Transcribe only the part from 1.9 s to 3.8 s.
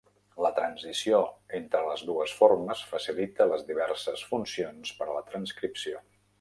dues formes facilita las